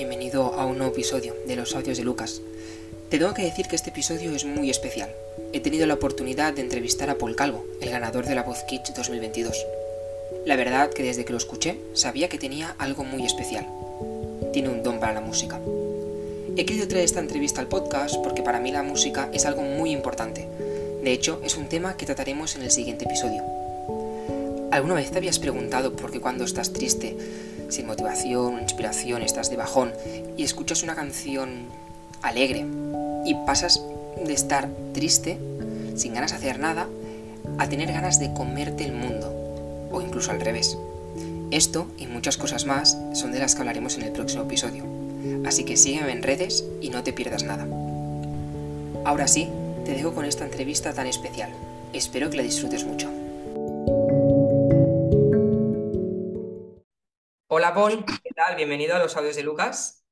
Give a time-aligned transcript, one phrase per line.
[0.00, 2.40] bienvenido a un nuevo episodio de los audios de Lucas.
[3.10, 5.14] Te tengo que decir que este episodio es muy especial.
[5.52, 8.94] He tenido la oportunidad de entrevistar a Paul Calvo, el ganador de la Voz Kids
[8.96, 9.66] 2022.
[10.46, 13.66] La verdad que desde que lo escuché sabía que tenía algo muy especial.
[14.54, 15.60] Tiene un don para la música.
[16.56, 19.90] He querido traer esta entrevista al podcast porque para mí la música es algo muy
[19.90, 20.48] importante.
[21.04, 23.44] De hecho, es un tema que trataremos en el siguiente episodio.
[24.70, 27.18] ¿Alguna vez te habías preguntado por qué cuando estás triste
[27.70, 29.92] sin motivación, inspiración, estás de bajón
[30.36, 31.66] y escuchas una canción
[32.22, 32.66] alegre
[33.24, 33.82] y pasas
[34.24, 35.38] de estar triste,
[35.96, 36.88] sin ganas de hacer nada,
[37.58, 40.76] a tener ganas de comerte el mundo, o incluso al revés.
[41.50, 44.84] Esto y muchas cosas más son de las que hablaremos en el próximo episodio,
[45.46, 47.66] así que sígueme en redes y no te pierdas nada.
[49.04, 49.48] Ahora sí,
[49.84, 51.50] te dejo con esta entrevista tan especial.
[51.92, 53.08] Espero que la disfrutes mucho.
[57.70, 58.56] Hola Paul, ¿qué tal?
[58.56, 60.04] Bienvenido a los audios de Lucas.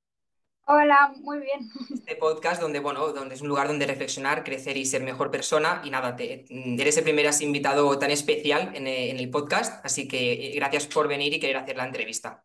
[0.67, 1.69] Hola, muy bien.
[1.92, 5.83] Este podcast donde, bueno, donde es un lugar donde reflexionar, crecer y ser mejor persona.
[5.84, 10.06] Y nada, te, eres el primer invitado tan especial en el, en el podcast, así
[10.06, 12.45] que eh, gracias por venir y querer hacer la entrevista.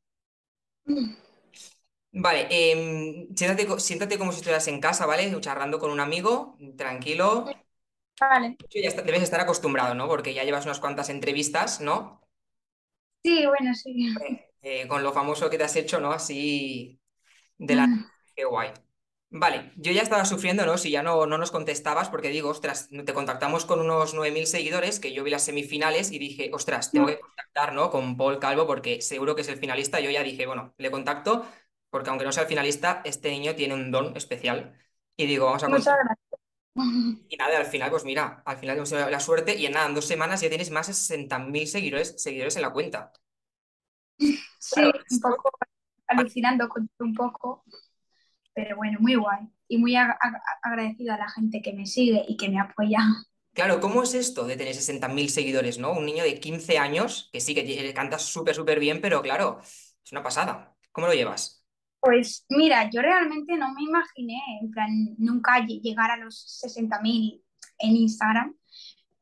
[2.11, 5.39] Vale, em, siéntate, siéntate como si estuvieras en casa, ¿vale?
[5.41, 7.45] Charlando con un amigo, tranquilo.
[8.19, 8.57] Vale.
[8.71, 10.07] Ya está- debes estar acostumbrado, ¿no?
[10.07, 12.19] Porque ya llevas unas cuantas entrevistas, ¿no?
[13.23, 14.11] Sí, bueno, sí.
[14.63, 16.13] Eh, con lo famoso que te has hecho, ¿no?
[16.13, 17.01] Así
[17.57, 17.87] de la...
[17.87, 18.05] Mm.
[18.35, 18.71] Qué guay.
[19.35, 20.77] Vale, yo ya estaba sufriendo, ¿no?
[20.77, 24.99] Si ya no, no nos contestabas, porque digo, ostras, te contactamos con unos 9.000 seguidores,
[24.99, 27.89] que yo vi las semifinales y dije, ostras, tengo que contactar, ¿no?
[27.91, 29.99] Con Paul Calvo, porque seguro que es el finalista.
[29.99, 31.45] Yo ya dije, bueno, le contacto,
[31.89, 34.77] porque aunque no sea el finalista, este niño tiene un don especial.
[35.17, 36.05] Y digo, vamos a Muchas contactar.
[36.05, 36.39] gracias.
[37.27, 39.87] Y nada, al final, pues mira, al final hemos tenido la suerte y en nada,
[39.87, 43.11] en dos semanas ya tienes más de 60.000 seguidores, seguidores en la cuenta.
[44.73, 45.51] Sí, un poco
[46.07, 47.63] alucinando con un poco,
[48.53, 49.49] pero bueno, muy guay.
[49.67, 52.99] Y muy ag- ag- agradecida a la gente que me sigue y que me apoya.
[53.53, 55.91] Claro, ¿cómo es esto de tener 60.000 seguidores, ¿no?
[55.93, 59.59] Un niño de 15 años, que sí, que eh, canta súper, súper bien, pero claro,
[59.61, 60.75] es una pasada.
[60.91, 61.63] ¿Cómo lo llevas?
[61.99, 67.43] Pues mira, yo realmente no me imaginé, en plan, nunca lle- llegar a los 60.000
[67.79, 68.55] en Instagram,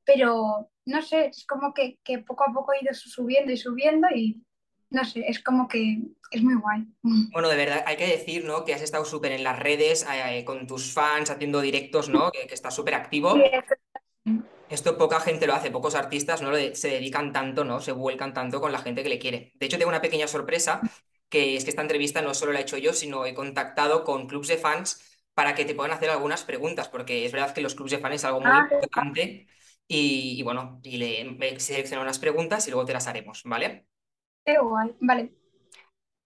[0.06, 4.08] pero no sé, es como que, que poco a poco he ido subiendo y subiendo
[4.16, 4.44] y
[4.92, 6.88] no sé, es como que es muy guay.
[7.34, 8.64] Bueno, de verdad, hay que decir, ¿no?
[8.66, 12.32] Que has estado súper en las redes, eh, con tus fans, haciendo directos, ¿no?
[12.32, 13.50] Que, que estás súper activo.
[14.26, 14.36] Sí,
[14.70, 17.82] Esto poca gente lo hace, pocos artistas no se dedican tanto, ¿no?
[17.82, 19.52] Se vuelcan tanto con la gente que le quiere.
[19.56, 20.90] De hecho, tengo una pequeña sorpresa,
[21.30, 24.28] que es que esta entrevista no solo la he hecho yo, sino he contactado con
[24.28, 25.02] clubs de fans
[25.34, 28.16] para que te puedan hacer algunas preguntas, porque es verdad que los clubs de fans
[28.16, 29.48] es algo muy Ah, importante
[29.88, 33.88] y, y bueno, y le he seleccionado unas preguntas y luego te las haremos, ¿vale?
[34.46, 34.96] Qué guay.
[35.02, 35.34] Vale.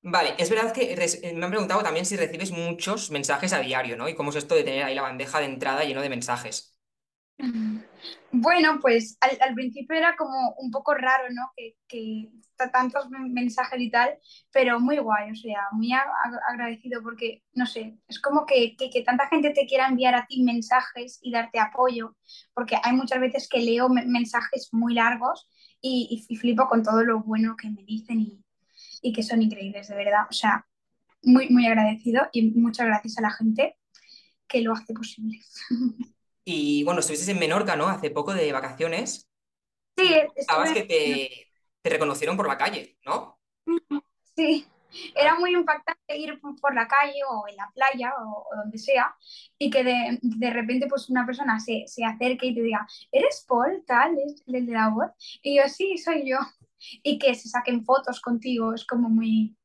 [0.04, 3.98] Vale, es verdad que res- me han preguntado también si recibes muchos mensajes a diario,
[3.98, 4.08] ¿no?
[4.08, 6.78] Y cómo es esto de tener ahí la bandeja de entrada lleno de mensajes.
[8.32, 11.52] Bueno, pues al, al principio era como un poco raro, ¿no?
[11.56, 12.30] Que, que
[12.72, 14.18] tantos men- mensajes y tal,
[14.52, 18.76] pero muy guay, o sea, muy ag- ag- agradecido porque, no sé, es como que,
[18.78, 22.16] que, que tanta gente te quiera enviar a ti mensajes y darte apoyo,
[22.54, 25.48] porque hay muchas veces que leo me- mensajes muy largos
[25.82, 28.44] y, y- flipo con todo lo bueno que me dicen y,
[29.02, 30.68] y que son increíbles, de verdad, o sea,
[31.24, 33.78] muy, muy agradecido y muchas gracias a la gente
[34.48, 35.40] que lo hace posible.
[36.44, 37.88] Y bueno, estuviste en Menorca, ¿no?
[37.88, 39.28] Hace poco de vacaciones.
[39.98, 41.48] Sí, Estabas que
[41.82, 43.40] te reconocieron por la calle, ¿no?
[44.36, 44.66] Sí,
[45.16, 49.16] era muy impactante ir por la calle o en la playa o, o donde sea
[49.58, 53.46] y que de, de repente pues una persona se, se acerque y te diga, ¿eres
[53.48, 54.18] Paul tal?
[54.20, 55.12] ¿Es el de la voz?
[55.42, 56.38] Y yo, sí, soy yo.
[57.02, 59.56] Y que se saquen fotos contigo, es como muy,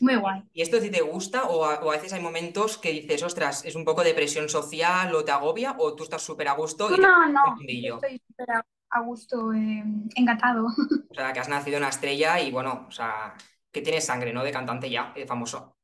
[0.00, 0.42] muy guay.
[0.52, 3.64] ¿Y esto si te gusta o a, o a veces hay momentos que dices, ostras,
[3.64, 6.94] es un poco de presión social o te agobia o tú estás súper a gusto
[6.94, 9.84] y No, no, yo estoy súper a, a gusto, eh,
[10.16, 10.66] encantado.
[11.10, 13.34] O sea, que has nacido una estrella y bueno, o sea,
[13.72, 14.44] que tienes sangre, ¿no?
[14.44, 15.76] De cantante ya, de famoso.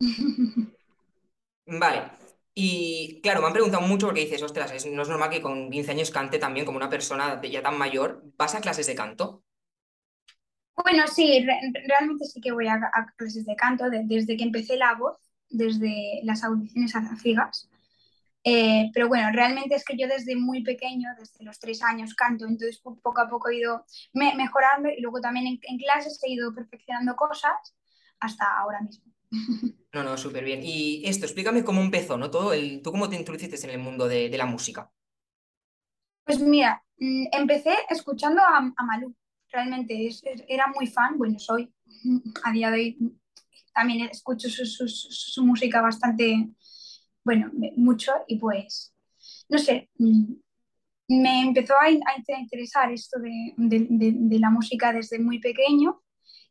[1.66, 2.10] Vale.
[2.54, 5.70] Y claro, me han preguntado mucho porque dices, ostras, es- no es normal que con
[5.70, 8.22] 15 años cante también como una persona de- ya tan mayor.
[8.36, 9.44] ¿Vas a clases de canto?
[10.76, 14.44] Bueno, sí, re- realmente sí que voy a, a clases de canto de- desde que
[14.44, 15.18] empecé la voz,
[15.50, 17.68] desde las audiciones a ciegas.
[18.50, 22.44] Eh, pero bueno, realmente es que yo desde muy pequeño, desde los tres años canto,
[22.46, 23.84] entonces po- poco a poco he ido
[24.14, 27.74] me- mejorando y luego también en, en clases he ido perfeccionando cosas
[28.20, 29.12] hasta ahora mismo.
[29.92, 30.60] No, no, súper bien.
[30.62, 32.30] Y esto, explícame cómo empezó, ¿no?
[32.30, 34.90] Todo el, ¿tú cómo te introduciste en el mundo de, de la música?
[36.24, 39.14] Pues mira, mm, empecé escuchando a, a Malú,
[39.50, 41.72] realmente es- es- era muy fan, bueno, soy
[42.44, 42.98] a día de hoy
[43.74, 46.48] también escucho su, música bastante,
[47.28, 48.94] bueno, mucho y pues,
[49.50, 50.32] no sé, mm,
[51.08, 56.00] me empezó a, interesar esto de, la música desde muy pequeño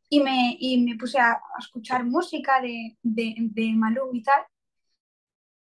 [0.08, 4.44] y me, me puse a, escuchar música de, de, Malú y tal.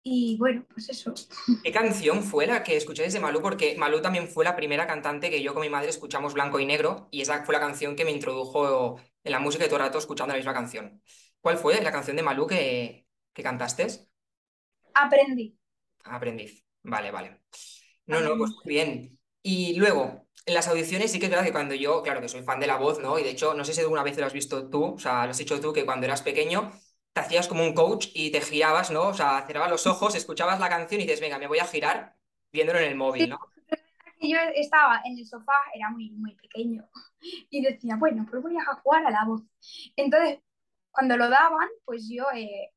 [0.01, 1.13] Y bueno, pues eso.
[1.61, 3.41] ¿Qué canción fue la que escucháis de Malú?
[3.41, 6.65] Porque Malú también fue la primera cantante que yo con mi madre escuchamos blanco y
[6.65, 9.87] negro y esa fue la canción que me introdujo en la música de todo el
[9.87, 11.01] rato escuchando la misma canción.
[11.41, 14.10] ¿Cuál fue la canción de Malú que, que cantaste?
[14.93, 15.57] Aprendí.
[16.03, 16.63] Aprendiz.
[16.83, 17.41] Vale, vale.
[18.05, 19.19] No, no, pues bien.
[19.43, 22.43] Y luego, en las audiciones sí que es verdad que cuando yo, claro que soy
[22.43, 23.19] fan de la voz, ¿no?
[23.19, 25.31] Y de hecho, no sé si alguna vez lo has visto tú, o sea, lo
[25.31, 26.71] has hecho tú, que cuando eras pequeño
[27.13, 29.09] te hacías como un coach y te girabas, ¿no?
[29.09, 32.15] O sea, cerrabas los ojos, escuchabas la canción y dices, venga, me voy a girar
[32.51, 33.39] viéndolo en el móvil, ¿no?
[34.21, 36.87] yo estaba en el sofá, era muy, muy pequeño,
[37.49, 39.41] y decía, bueno, pues voy a jugar a la voz.
[39.95, 40.39] Entonces,
[40.91, 42.71] cuando lo daban, pues yo eh,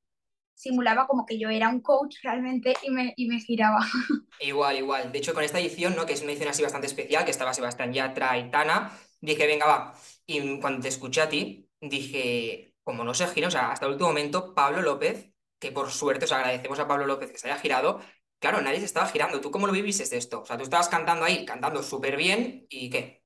[0.55, 3.81] simulaba como que yo era un coach realmente y me, y me giraba.
[4.41, 5.13] Igual, igual.
[5.13, 6.07] De hecho, con esta edición, ¿no?
[6.07, 9.67] que es una edición así bastante especial, que estaba Sebastián Yatra y Tana, dije, venga,
[9.67, 9.95] va.
[10.27, 13.93] Y cuando te escuché a ti, dije, como no se gira, o sea, hasta el
[13.93, 17.61] último momento, Pablo López, que por suerte os agradecemos a Pablo López que se haya
[17.61, 18.01] girado,
[18.39, 19.41] claro, nadie se estaba girando.
[19.41, 20.43] ¿Tú cómo lo viviste esto?
[20.43, 23.24] O sea, tú estabas cantando ahí, cantando súper bien, ¿y qué?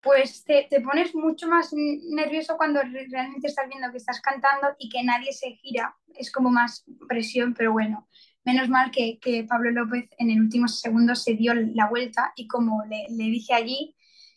[0.00, 4.88] Pues te, te, pones mucho más nervioso cuando realmente estás viendo que estás cantando y
[4.88, 5.96] que nadie se gira.
[6.14, 8.08] Es como más presión, pero bueno,
[8.44, 12.46] menos mal que, que Pablo López en el último segundo se dio la vuelta y
[12.46, 13.96] como le, le dije allí,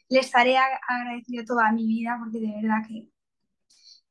[0.10, 3.08] le estaré agradecido toda mi vida porque de verdad que,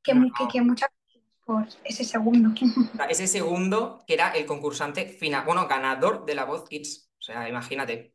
[0.02, 2.55] que, que, que muchas gracias por ese segundo.
[3.11, 7.11] Ese segundo que era el concursante final, bueno, ganador de la voz Kids.
[7.19, 8.14] O sea, imagínate.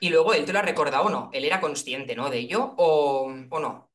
[0.00, 2.30] Y luego él te lo ha recordado o no, él era consciente, ¿no?
[2.30, 3.86] De ello o, o no.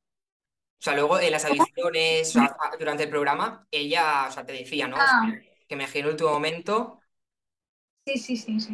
[0.82, 2.34] O sea, luego en las audiciones,
[2.80, 4.98] durante el programa, ella, o sea, te decía, ¿no?
[5.00, 5.32] Ah.
[5.68, 7.00] que me giró en el último momento.
[8.08, 8.74] Sí, sí, sí, sí.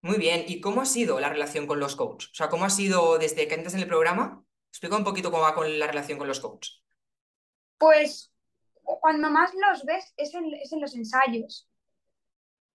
[0.00, 0.44] Muy bien.
[0.48, 2.30] ¿Y cómo ha sido la relación con los coaches?
[2.30, 4.42] O sea, ¿cómo ha sido desde que entras en el programa?
[4.70, 6.82] Explica un poquito cómo va con la relación con los coaches.
[7.76, 8.32] Pues
[8.82, 11.68] cuando más los ves es en los ensayos.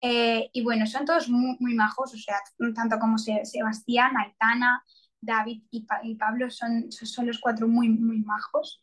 [0.01, 2.37] Eh, y bueno, son todos muy, majos, o sea,
[2.75, 4.85] tanto como Sebastián, Aitana,
[5.21, 8.83] David y, Pablo son, son los cuatro muy, muy majos.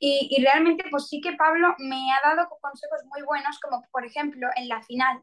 [0.00, 4.48] Y, realmente, pues sí que Pablo me ha dado consejos muy buenos, como por ejemplo
[4.56, 5.22] en la final,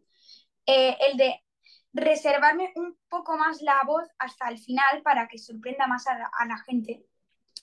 [0.65, 1.39] eh, el de
[1.93, 6.57] reservarme un poco más la voz hasta el final para que sorprenda más a la,
[6.65, 7.05] gente.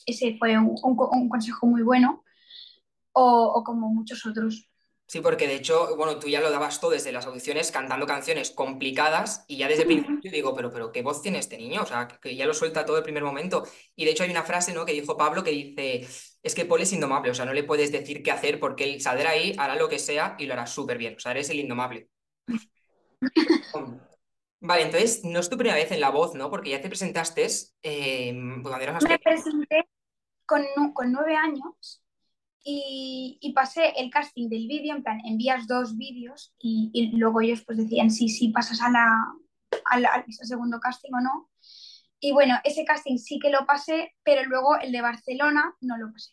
[0.07, 2.25] Ese fue un, consejo muy bueno,
[3.13, 4.68] o como muchos otros.
[5.09, 8.51] Sí, porque de hecho, bueno, tú ya lo dabas todo desde las audiciones cantando canciones
[8.51, 11.81] complicadas y ya desde el principio digo, pero, pero ¿qué voz tiene este niño?
[11.81, 13.65] O sea, que ya lo suelta todo el primer momento.
[13.97, 14.85] Y de hecho hay una frase, ¿no?
[14.85, 16.07] Que dijo Pablo que dice,
[16.43, 19.01] es que Paul es indomable, o sea, no le puedes decir qué hacer porque él
[19.01, 21.15] saldrá ahí, hará lo que sea y lo hará súper bien.
[21.17, 22.11] O sea, eres el indomable.
[24.61, 26.51] Vale, entonces no es tu primera vez en La Voz, ¿no?
[26.51, 27.47] Porque ya te presentaste
[27.83, 29.89] eh, cuando eras Me presenté
[30.45, 30.63] con,
[30.93, 32.03] con nueve años
[33.41, 37.79] y, pasé el casting del vídeo, en plan, envías dos vídeos y, luego ellos pues
[37.79, 39.07] decían si sí, pasas a la,
[39.87, 41.51] al segundo casting o no.
[42.21, 46.13] Y bueno, ese casting sí que lo pasé, pero luego el de Barcelona no lo
[46.13, 46.33] pasé.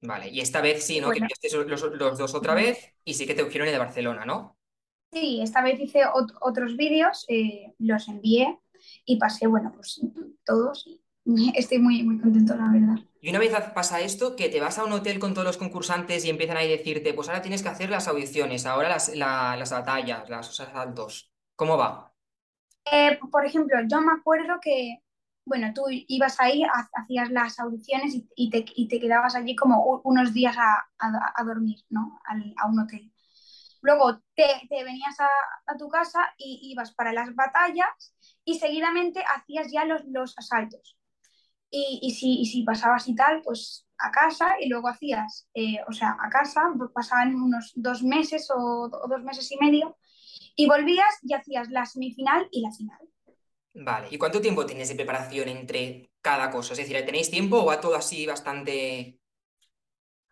[0.00, 1.10] Vale, y esta vez sí, ¿no?
[1.10, 4.24] Que enviaste los, los, dos otra vez y sí que te cogieron el de Barcelona,
[4.24, 4.56] ¿no?
[5.12, 6.02] Sí, esta vez hice
[6.40, 8.58] otros vídeos, eh, los envié
[9.04, 10.00] y pasé, bueno, pues
[10.44, 10.86] todos
[11.24, 13.07] y estoy muy, muy contento, la verdad.
[13.20, 16.24] Y una vez pasa esto, que te vas a un hotel con todos los concursantes
[16.24, 20.28] y empiezan a decirte, pues ahora tienes que hacer las audiciones, ahora las, las batallas,
[20.28, 21.32] los asaltos.
[21.56, 22.14] ¿Cómo va?
[22.90, 25.02] Eh, por ejemplo, yo me acuerdo que,
[25.44, 28.64] bueno, tú ibas ahí, hacías las audiciones y, te,
[29.00, 32.20] quedabas allí como unos días a, dormir, ¿no?
[32.56, 33.12] a un hotel.
[33.80, 39.84] Luego te, venías a, tu casa y ibas para las batallas y seguidamente hacías ya
[39.84, 40.97] los, los asaltos.
[41.70, 45.78] Y, y, si, y si pasabas y tal, pues a casa y luego hacías, eh,
[45.88, 49.96] o sea, a casa, pues pasaban unos dos meses o, dos meses y medio
[50.56, 52.98] y volvías y hacías la semifinal y la final.
[53.74, 56.72] Vale, ¿y cuánto tiempo tienes de preparación entre cada cosa?
[56.72, 59.20] Es decir, ¿tenéis tiempo o va todo así bastante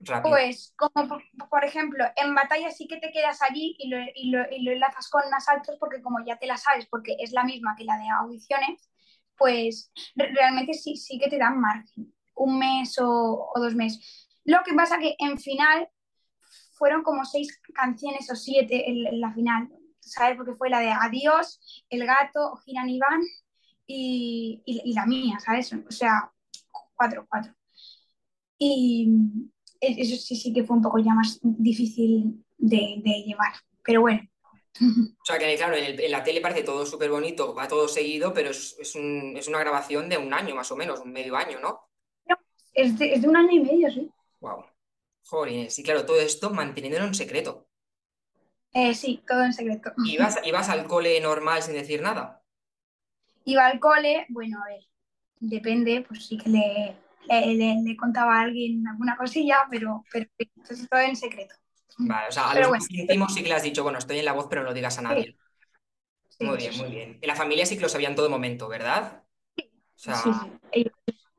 [0.01, 0.31] rápido?
[0.31, 4.51] Pues, como por, ejemplo, en batalla sí que te quedas allí y lo, y, lo,
[4.51, 7.75] y lo enlazas con asaltos porque como ya te la sabes, porque es la misma
[7.77, 8.91] que la de audiciones,
[9.37, 14.29] pues realmente sí, sí que te dan margen, un mes o, dos meses.
[14.45, 15.89] Lo que pasa que en final
[16.73, 19.69] fueron como seis canciones o siete en, la final,
[20.01, 20.37] ¿sabes?
[20.37, 23.21] Porque fue la de Adiós, El Gato, Giran Iván
[23.87, 25.73] y, la mía, ¿sabes?
[25.73, 26.33] O sea,
[26.95, 27.55] cuatro, cuatro.
[28.59, 29.09] Y,
[29.81, 33.53] eso sí, sí que fue un poco ya más difícil de llevar.
[33.83, 34.21] Pero bueno.
[34.81, 38.51] O sea que, claro, en, la tele parece todo súper bonito, va todo seguido, pero
[38.51, 41.59] es, es, un, es, una grabación de un año más o menos, un medio año,
[41.61, 41.89] ¿no?
[42.27, 42.37] no
[42.75, 44.11] es, de, es de un año y medio, sí.
[44.41, 44.65] Wow.
[45.25, 47.67] Joder, sí, claro, todo esto manteniéndolo en secreto.
[48.73, 49.93] Eh, sí, todo en secreto.
[50.05, 52.43] ¿Y vas, ¿Ibas al cole normal sin decir nada?
[53.45, 54.85] Iba al cole, bueno, a ver,
[55.41, 56.97] depende, pues sí que le,
[57.29, 60.27] le, le, contaba a alguien alguna cosilla, pero, pero
[60.91, 61.55] todo en secreto.
[61.99, 64.25] Vale, o sea, a los bueno, íntimos sí que le has dicho, bueno, estoy en
[64.25, 65.39] la voz, pero no lo digas a nadie.
[66.29, 66.45] Sí.
[66.45, 67.19] muy bien, muy bien.
[67.21, 69.25] En la familia sí que lo sabían todo momento, ¿verdad?
[69.57, 69.71] Sí.
[69.97, 70.47] O sea,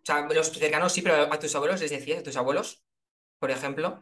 [0.02, 2.84] o sea, los cercanos sí, pero a tus abuelos les decías, a tus abuelos,
[3.40, 4.02] por ejemplo.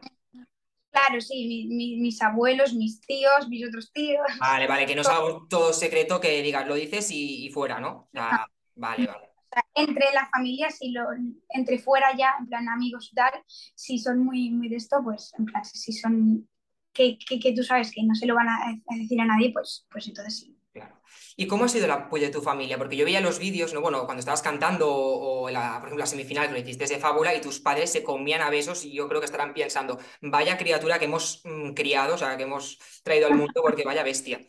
[0.90, 4.26] Claro, sí, mi, mi, mis abuelos, mis tíos, mis otros tíos.
[4.38, 7.80] Vale, vale, que no es algo todo secreto que digas, lo dices y, y fuera,
[7.80, 7.90] ¿no?
[8.04, 9.25] O sea, vale, vale.
[9.46, 11.04] O sea, entre la familia, si lo,
[11.48, 15.32] entre fuera ya, en plan amigos y tal, si son muy, muy de esto, pues
[15.38, 16.48] en plan, si son
[16.92, 19.52] que, que, que tú sabes que no se lo van a, a decir a nadie,
[19.52, 20.56] pues, pues entonces sí.
[20.72, 21.00] Claro.
[21.36, 22.76] ¿Y cómo ha sido el apoyo de tu familia?
[22.76, 23.80] Porque yo veía los vídeos, ¿no?
[23.80, 27.34] Bueno, cuando estabas cantando o, la, por ejemplo, la semifinal que lo hiciste de Fábula
[27.34, 30.98] y tus padres se comían a besos y yo creo que estarán pensando, vaya criatura
[30.98, 34.40] que hemos mmm, criado, o sea, que hemos traído al mundo porque vaya bestia.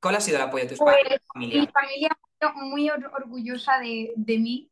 [0.00, 1.20] ¿Cuál ha sido el apoyo de tus pues, padres?
[1.32, 1.60] Familia?
[1.62, 2.18] Mi familia
[2.56, 4.70] muy or orgullosa de, de, mí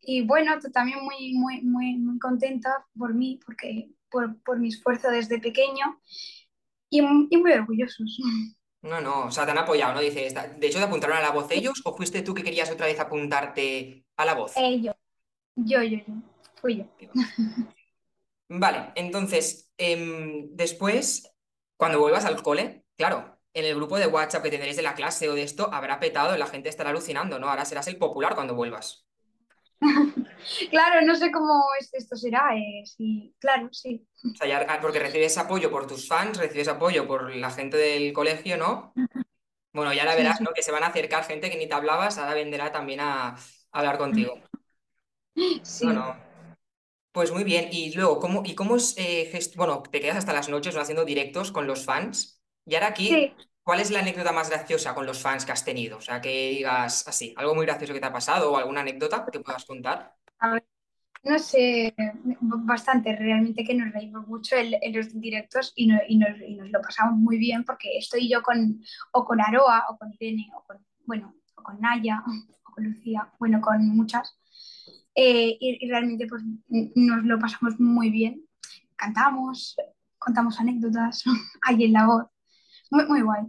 [0.00, 5.10] y bueno, también muy, muy, muy, muy contenta por mí, porque por, por mi esfuerzo
[5.10, 6.00] desde pequeño
[6.90, 8.18] y, y muy orgullosos.
[8.82, 10.00] No, no, o sea, te han apoyado, ¿no?
[10.00, 12.84] Dices, de hecho, ¿te apuntaron a la voz ellos o fuiste tú que querías otra
[12.84, 14.52] vez apuntarte a la voz?
[14.56, 14.94] Ellos.
[15.56, 16.14] Yo, yo, yo.
[16.60, 16.84] Fui yo.
[18.48, 21.32] Vale, entonces, eh, después,
[21.78, 25.28] cuando vuelvas al cole, claro, en el grupo de WhatsApp que tendréis de la clase
[25.28, 27.48] o de esto, habrá petado la gente estará alucinando, ¿no?
[27.48, 29.06] Ahora serás el popular cuando vuelvas.
[30.70, 32.56] claro, no sé cómo esto será.
[32.56, 34.06] Eh, sí, claro, sí.
[34.24, 38.12] O sea, ya, porque recibes apoyo por tus fans, recibes apoyo por la gente del
[38.12, 38.92] colegio, ¿no?
[39.72, 40.40] Bueno, ya la verás.
[40.40, 40.52] ¿no?
[40.54, 43.36] Que se van a acercar gente que ni te hablabas, ahora vendrá también a, a
[43.72, 44.38] hablar contigo.
[45.64, 45.84] Sí.
[45.84, 46.16] Bueno,
[47.10, 47.68] pues muy bien.
[47.72, 49.56] Y luego, ¿cómo, y cómo es, eh, gest...
[49.56, 50.80] bueno, te quedas hasta las noches ¿no?
[50.80, 52.40] haciendo directos con los fans?
[52.66, 53.32] Y ahora aquí, Sí.
[53.62, 55.98] ¿cuál es la anécdota más graciosa con los fans que has tenido?
[55.98, 59.26] O sea, que digas así, algo muy gracioso que te ha pasado o alguna anécdota
[59.30, 60.14] que puedas contar.
[60.38, 60.64] A ver,
[61.24, 61.94] no sé,
[62.40, 66.54] bastante realmente que nos reímos mucho en, en los directos y, no, y, nos, y,
[66.54, 70.50] nos, lo pasamos muy bien porque estoy yo con, o con Aroa, o con Irene,
[70.54, 72.22] o con, bueno, o con Naya,
[72.64, 74.38] o con Lucía, bueno, con muchas.
[75.14, 78.44] Eh, y, y, realmente pues nos lo pasamos muy bien.
[78.96, 79.76] Cantamos,
[80.18, 81.24] contamos anécdotas
[81.62, 82.33] ahí en la voz.
[82.94, 83.42] Muy, muy guay.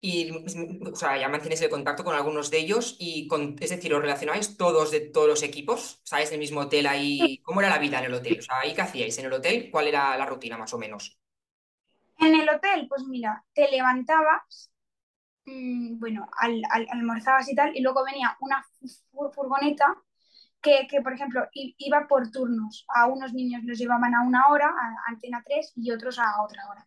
[0.00, 3.92] Y, o sea, ya mantienes el contacto con algunos de ellos y, con, es decir,
[3.94, 6.00] ¿os relacionáis todos de todos los equipos?
[6.04, 6.30] ¿Sabes?
[6.30, 7.40] Del mismo hotel ahí.
[7.42, 8.38] ¿Cómo era la vida en el hotel?
[8.38, 9.70] O sea, ¿ahí qué hacíais en el hotel?
[9.72, 11.18] ¿Cuál era la rutina más o menos?
[12.18, 14.70] En el hotel, pues mira, te levantabas,
[15.46, 18.64] mmm, bueno, al, al, almorzabas y tal, y luego venía una
[19.34, 19.96] furgoneta
[20.60, 22.84] que, que, por ejemplo, iba por turnos.
[22.94, 26.68] A unos niños los llevaban a una hora, a Antena 3, y otros a otra
[26.70, 26.86] hora.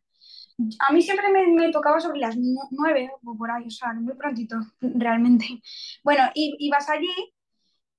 [0.80, 4.16] A mí siempre me, me, tocaba sobre las nueve o por ahí, o sea, muy
[4.16, 5.62] prontito, realmente.
[6.04, 7.34] Bueno, ibas allí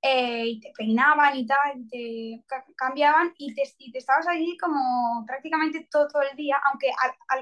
[0.05, 2.43] eh, y te peinaban y tal, y te
[2.75, 6.87] cambiaban y te, y te, estabas allí como prácticamente todo, todo el día, aunque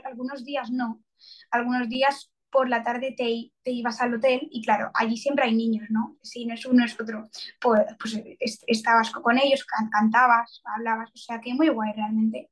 [0.04, 1.02] algunos días no.
[1.50, 5.56] Algunos días por la tarde te, te, ibas al hotel y claro, allí siempre hay
[5.56, 6.18] niños, ¿no?
[6.22, 7.30] Si no es uno, es otro.
[7.60, 12.52] Pues, pues estabas con ellos, cantabas, hablabas, o sea que muy guay realmente.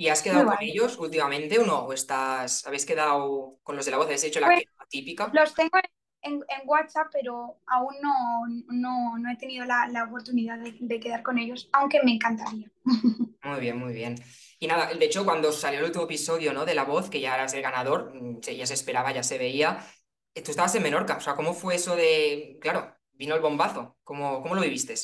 [0.00, 1.80] ¿Y has quedado con ellos últimamente o no?
[1.80, 4.10] ¿O estás, habéis quedado con los de la voz?
[4.10, 5.30] ¿Has hecho la pues, típica?
[5.34, 5.76] Los tengo
[6.22, 11.00] en, en, WhatsApp, pero aún no, no, no he tenido la, la oportunidad de, de,
[11.00, 12.72] quedar con ellos, aunque me encantaría.
[13.44, 14.14] Muy bien, muy bien.
[14.58, 16.64] Y nada, de hecho, cuando salió el último episodio ¿no?
[16.64, 19.86] de La Voz, que ya eras el ganador, mm, ya se esperaba, ya se veía,
[20.34, 23.98] eh, tú estabas en Menorca, o sea, ¿cómo fue eso de, claro, vino el bombazo?
[24.02, 24.94] ¿Cómo, cómo lo viviste?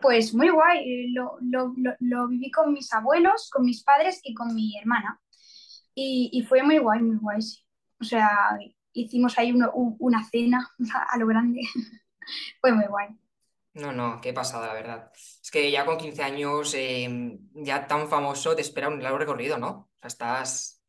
[0.00, 4.34] Pues muy guay, lo, lo, lo, lo, viví con mis abuelos, con mis padres y
[4.34, 5.20] con mi hermana.
[5.94, 7.64] Y, y fue muy guay, muy guay, sí.
[8.00, 8.58] O sea,
[8.92, 10.70] hicimos ahí uno, una cena
[11.10, 11.60] a lo grande.
[12.60, 13.08] fue muy guay.
[13.74, 15.12] No, no, qué pasada, la verdad.
[15.14, 19.58] Es que ya con 15 años, eh, ya tan famoso, te espera un largo recorrido,
[19.58, 19.68] ¿no?
[19.68, 20.82] O sea, estás...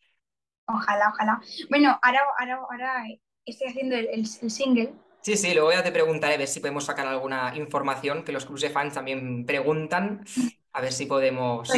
[0.66, 1.42] Ojalá, ojalá.
[1.70, 3.04] Bueno, ahora, ahora, ahora
[3.46, 4.94] estoy haciendo el, el, el single
[5.30, 8.48] Sí, sí, luego ya te preguntaré a ver si podemos sacar alguna información, que los
[8.48, 10.26] clubs de fans también preguntan,
[10.74, 11.72] a ver si podemos...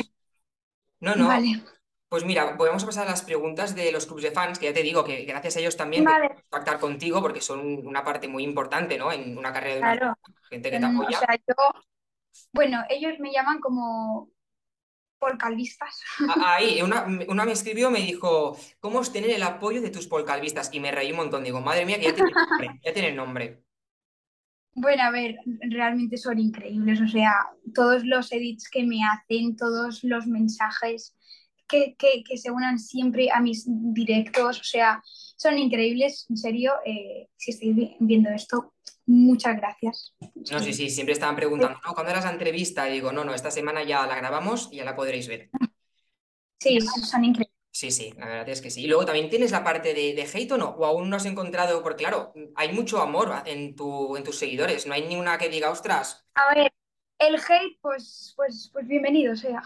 [1.01, 1.27] No, no.
[1.27, 1.62] Vale.
[2.08, 4.84] Pues mira, podemos pasar a las preguntas de los clubs de fans, que ya te
[4.84, 6.29] digo que gracias a ellos también vale.
[6.50, 9.12] contactar contigo, porque son una parte muy importante, ¿no?
[9.12, 10.17] En una carrera de claro.
[10.25, 11.17] una gente que te apoya.
[11.17, 11.81] O sea, yo,
[12.53, 14.29] bueno, ellos me llaman como
[15.22, 16.01] polcalvistas.
[16.44, 20.70] Ahí, una, una, me escribió, me dijo, ¿cómo es tener el apoyo de tus polcalvistas?
[20.74, 23.63] Y me reí un montón, digo, madre mía, que ya tiene nombre, ya tiene nombre.
[24.74, 25.36] Bueno, a ver,
[25.70, 27.34] realmente son increíbles, o sea,
[27.75, 31.16] todos los edits que me hacen, todos los mensajes
[31.68, 35.01] que, que, se unan siempre a mis directos, o sea,
[35.38, 38.74] son increíbles, en serio, eh, si estoy viendo esto,
[39.12, 40.15] muchas gracias.
[40.51, 41.94] No, sí, sí, siempre estaban preguntando, ¿no?
[41.94, 42.89] ¿Cuándo era la entrevista?
[42.89, 45.50] Y digo, no, no, esta semana ya la grabamos y ya la podréis ver.
[46.60, 47.51] Sí, son increíbles.
[47.74, 48.84] Sí, sí, la verdad es que sí.
[48.84, 51.25] Y luego también tienes la parte de, de, hate o no, o aún no has
[51.25, 55.38] encontrado, porque claro, hay mucho amor en, tu, en tus seguidores, no hay ni una
[55.38, 56.25] que diga, ostras.
[56.36, 56.74] A ver,
[57.18, 59.62] el hate, pues, pues, pues bienvenido sea.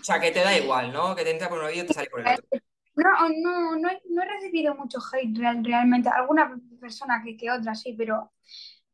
[0.00, 1.14] O sea, que te da igual, ¿no?
[1.14, 2.60] Que te entra por un oído y te sale por el otro.
[2.98, 6.08] No, no, no, he, no he recibido mucho hate realmente.
[6.08, 8.32] Alguna persona que, que otra, sí, pero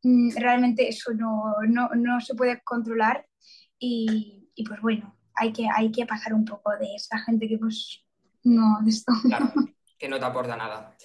[0.03, 3.25] mm, realmente eso no, no, no, se puede controlar.
[3.79, 7.57] Y, y, pues bueno, hay que, hay que pasar un poco de esa gente que
[7.57, 8.05] pues
[8.43, 9.11] no, de esto.
[9.23, 9.51] Claro,
[9.97, 10.95] que no te aporta nada.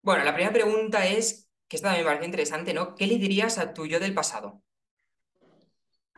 [0.00, 2.94] Bueno, la primera pregunta es, que esta también me parece interesante, ¿no?
[2.94, 4.62] ¿Qué le dirías a tu yo del pasado?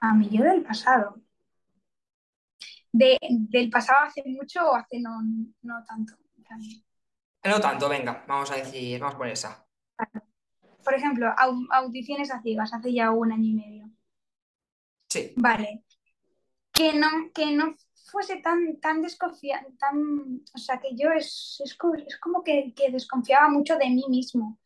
[0.00, 1.24] A mi yo del pasado.
[2.97, 5.21] De, ¿Del pasado hace mucho o hace no,
[5.63, 6.15] no tanto?
[7.43, 9.67] No tanto, venga, vamos a decir, vamos por esa.
[10.85, 11.27] Por ejemplo,
[11.71, 13.91] audiciones a ciegas, hace ya un año y medio.
[15.09, 15.33] Sí.
[15.37, 15.83] Vale.
[16.73, 17.75] Que no, que no
[18.13, 23.77] fuese tan, tan desconfiada, tan, o sea, que yo es, es, como que, desconfiaba mucho
[23.77, 24.61] de mí mismo.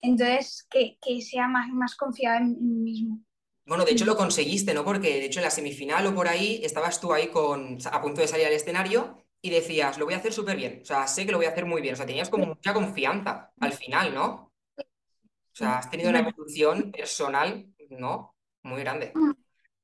[0.00, 3.18] Entonces, que, sea más, más confiada en mí mismo.
[3.64, 4.84] Bueno, de hecho lo conseguiste, ¿no?
[4.84, 8.20] Porque de hecho en la semifinal o por ahí estabas tú ahí con, a punto
[8.20, 11.26] de salir al escenario y decías, lo voy a hacer súper bien, o sea, sé
[11.26, 14.14] que lo voy a hacer muy bien, o sea, tenías como mucha confianza al final,
[14.14, 14.52] ¿no?
[14.76, 18.34] O sea, has tenido una evolución personal, ¿no?
[18.62, 19.12] Muy grande.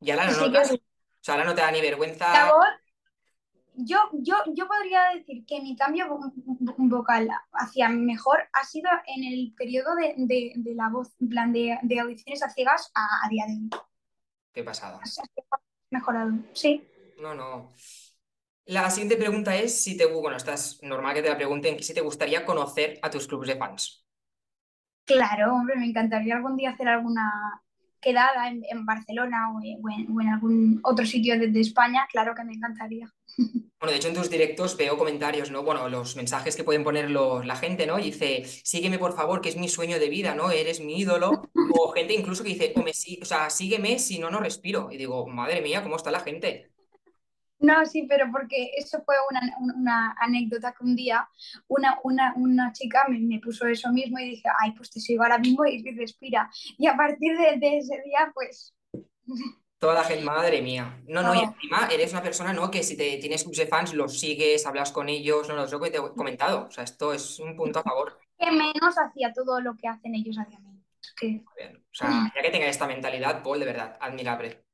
[0.01, 0.79] Y ahora no notas, o
[1.21, 2.53] sea, ahora no te da ni vergüenza.
[3.81, 6.09] Yo, yo, yo podría decir que mi cambio
[6.79, 11.79] vocal hacia mejor ha sido en el periodo de, de, la voz, en plan de,
[11.83, 13.71] de audiciones a ciegas a, día de hoy.
[14.53, 14.99] Qué pasada.
[15.91, 16.85] mejorado, sí.
[17.21, 17.69] No, no.
[18.65, 22.01] La siguiente pregunta es si te, bueno, estás normal que te la pregunten, si te
[22.01, 24.05] gustaría conocer a tus clubes de fans.
[25.05, 27.63] Claro, hombre, me encantaría algún día hacer alguna
[28.01, 33.13] quedada en, Barcelona o en, algún otro sitio de, España, claro que me encantaría.
[33.81, 35.63] Bueno, de hecho en tus directos veo comentarios, ¿no?
[35.63, 38.01] Bueno, los mensajes que pueden poner la gente, ¿no?
[38.01, 40.51] Y dice, sígueme por favor, que es mi sueño de vida, ¿no?
[40.51, 41.49] Eres mi ídolo.
[41.79, 44.91] O gente incluso que dice, o, me, o sea, sígueme si no, no respiro.
[44.91, 46.73] Y digo, madre mía, ¿cómo está la gente?
[47.61, 51.29] No, sí, pero porque eso fue una, anécdota que un día
[51.67, 55.39] una, una, una chica me, puso eso mismo y dije, ay, pues te sigo ahora
[55.39, 56.49] mismo y, respira.
[56.77, 58.75] Y a partir de, ese día, pues...
[59.79, 61.01] Toda la gente, madre mía.
[61.07, 62.69] No, no, y encima eres una persona, ¿no?
[62.69, 65.79] Que si te tienes clubs de fans, los sigues, hablas con ellos, no, lo sé
[65.79, 66.67] que te he comentado.
[66.67, 68.19] O sea, esto es un punto a favor.
[68.37, 70.69] Que menos hacía todo lo que hacen ellos hacia mí.
[71.23, 74.65] O sea, ya que tengas esta mentalidad, Paul, de verdad, admirable.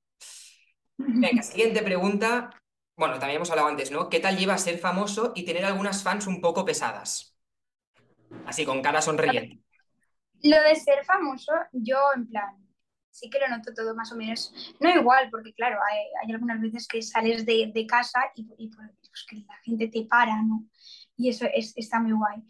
[0.97, 2.51] Venga, siguiente pregunta.
[2.97, 4.09] Bueno, también hemos hablado antes, ¿no?
[4.09, 7.37] ¿Qué tal lleva ser famoso y tener algunas fans un poco pesadas?
[8.47, 9.61] Así, con cara sonriente.
[10.43, 12.65] Lo de ser famoso, yo en plan,
[13.11, 16.87] sí que lo noto todo más o menos, no igual, porque claro, hay, algunas veces
[16.87, 20.69] que sales de, casa y, pues, pues, la gente te para, ¿no?
[21.17, 22.43] Y eso es, está muy guay.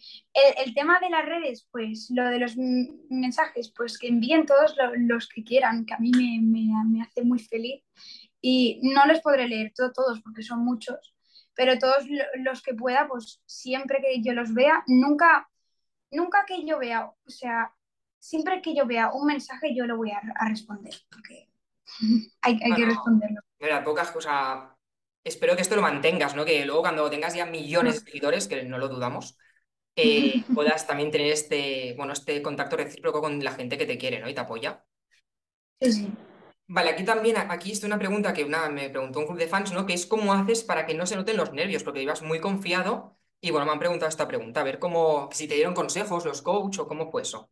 [0.65, 5.29] El, tema de las redes, pues lo de los mensajes, pues que envíen todos los
[5.29, 6.41] que quieran, que a mí me,
[6.87, 7.83] me hace muy feliz
[8.47, 11.15] y no les podré leer todos porque son muchos,
[11.55, 12.05] pero todos
[12.41, 15.49] los que pueda, pues siempre que yo los vea, nunca,
[16.11, 17.73] nunca que yo vea, o sea,
[18.19, 21.49] siempre que yo vea un mensaje yo lo voy a, responder, porque
[22.43, 23.41] hay, que responderlo.
[23.59, 24.69] Mira, pocas cosas,
[25.25, 26.45] espero que esto lo mantengas, ¿no?
[26.45, 29.39] Que luego cuando tengas ya millones de seguidores, que no lo dudamos,
[29.97, 34.21] eh, puedas también tener este, bueno, este contacto recíproco con la gente que te quiere,
[34.21, 34.29] ¿no?
[34.29, 34.85] Y te apoya.
[35.81, 36.13] Sí, sí.
[36.67, 39.73] Vale, aquí también, aquí está una pregunta que una, me preguntó un club de fans,
[39.73, 39.85] ¿no?
[39.85, 43.19] Que es cómo haces para que no se noten los nervios, porque ibas muy confiado
[43.45, 46.41] y bueno, me han preguntado esta pregunta, a ver cómo, si te dieron consejos los
[46.41, 47.51] coach o cómo fue eso.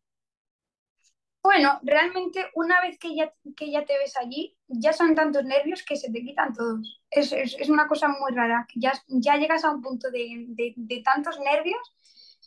[1.43, 5.83] Bueno, realmente una vez que ya, que ya te ves allí, ya son tantos nervios
[5.83, 7.01] que se te quitan todos.
[7.11, 10.73] Es, una cosa muy rara, ya, ya llegas a un punto de,
[11.03, 11.77] tantos nervios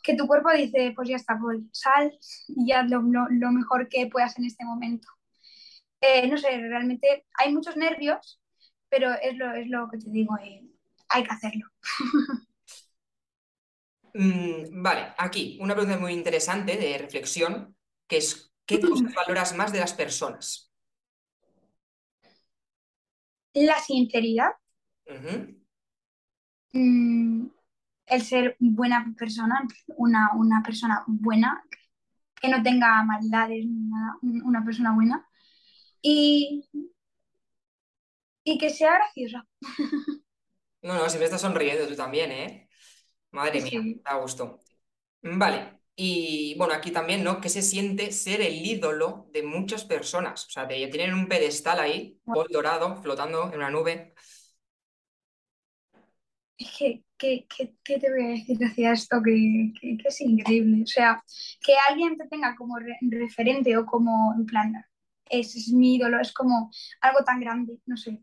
[0.03, 2.11] que tu cuerpo dice, pues ya está, pues sal
[2.49, 5.07] y ya lo, lo mejor que puedas en este momento.
[6.01, 8.39] Eh, no sé, realmente hay muchos nervios,
[8.89, 10.63] pero es lo, es lo que te digo, eh,
[11.09, 11.67] hay que hacerlo.
[14.13, 17.75] Mm, vale, aquí una pregunta muy interesante de reflexión,
[18.07, 20.71] que es, ¿qué cosas valoras más de las personas?
[23.55, 24.53] La sinceridad.
[26.73, 27.47] Mm,
[28.07, 29.61] el ser buena persona,
[29.97, 31.63] una, una persona buena,
[32.41, 35.26] que no tenga maldades ni nada, un- una persona buena.
[36.09, 36.63] Y,
[38.43, 39.45] y que sea graciosa.
[40.81, 42.69] No, no, siempre estás sonriendo tú también, ¿eh?
[43.31, 44.01] Madre mía, Sí.
[44.05, 44.63] da gusto.
[45.23, 47.41] Vale, y bueno, aquí también, ¿no?
[47.41, 50.45] ¿Qué se siente ser el ídolo de muchas personas?
[50.47, 54.15] O sea, te tienen un pedestal ahí, Paul dorado, flotando en una nube.
[56.57, 59.21] Es que, que- que- ¿qué te voy a decir hacia esto?
[59.23, 60.83] Que, que- que es increíble.
[60.83, 61.23] O sea,
[61.65, 64.73] que alguien te tenga como re- referente o como, en plan,
[65.29, 68.21] es mi ídolo, es como algo tan grande, no sé.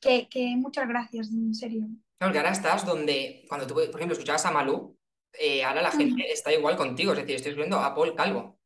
[0.00, 1.86] Que, que muchas gracias, en serio.
[2.18, 4.96] Claro, que ahora estás donde, cuando tú, por ejemplo, escuchabas a Malú,
[5.32, 8.58] eh, ahora la gente está igual contigo, es decir, estoy escuchando a Paul Calvo,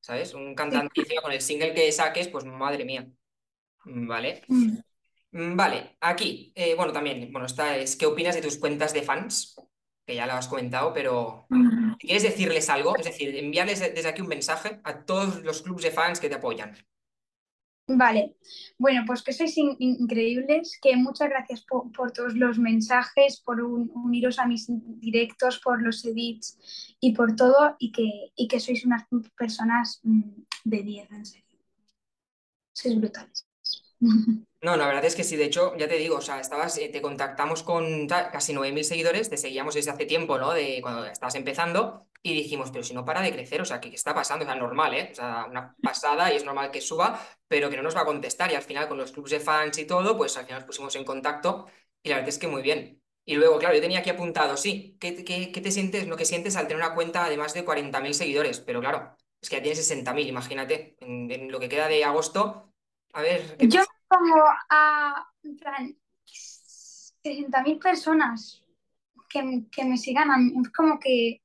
[0.00, 0.34] ¿sabes?
[0.34, 3.08] Un cantante con el single que saques, pues madre mía.
[3.84, 4.42] Vale.
[4.48, 4.76] Mm.
[5.32, 9.02] Mm, Vale, aquí, eh, bueno, también, bueno, esta es, ¿qué opinas de tus cuentas de
[9.02, 9.54] fans?
[10.04, 11.94] Que ya lo has comentado, pero Mm.
[11.98, 12.96] ¿quieres decirles algo?
[12.96, 16.34] Es decir, enviarles desde aquí un mensaje a todos los clubes de fans que te
[16.36, 16.76] apoyan.
[17.92, 18.36] Vale,
[18.78, 23.60] bueno, pues que sois in- increíbles, que muchas gracias po- por, todos los mensajes, por
[23.62, 24.66] un- uniros a mis
[25.06, 26.46] directos, por los edits
[27.00, 29.02] y por todo, y que, y que sois unas
[29.36, 30.22] personas mm,
[30.64, 31.46] de 10, en serio.
[32.78, 33.38] Sois brutales.
[34.62, 36.90] No, la verdad es que sí, de hecho, ya te digo, o sea, estabas, eh,
[36.92, 40.52] te contactamos con casi 9.000 seguidores, te seguíamos desde hace tiempo, ¿no?
[40.52, 43.90] De cuando estabas empezando, y dijimos, pero si no para de crecer, o sea, ¿qué,
[43.90, 44.44] qué está pasando?
[44.44, 45.08] O sea, normal, ¿eh?
[45.12, 48.04] O sea, una pasada y es normal que suba, pero que no nos va a
[48.04, 50.66] contestar, y al final con los clubs de fans y todo, pues al final nos
[50.66, 51.66] pusimos en contacto,
[52.02, 53.02] y la verdad es que muy bien.
[53.24, 56.24] Y luego, claro, yo tenía aquí apuntado, sí, ¿qué, qué, qué te sientes, lo que
[56.24, 58.60] sientes al tener una cuenta de más de 40.000 seguidores?
[58.60, 62.72] Pero claro, es que ya tienes 60.000, imagínate, en, en lo que queda de agosto,
[63.12, 63.92] a ver, ¿qué Yo pasa?
[64.08, 64.34] como
[64.70, 68.62] a, en plan, 60.000 personas
[69.28, 70.30] que, que me sigan,
[70.60, 71.42] es como que,